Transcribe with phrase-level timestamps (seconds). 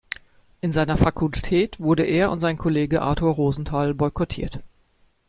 [0.61, 4.63] In seiner Fakultät wurde er und sein Kollege Arthur Rosenthal boykottiert.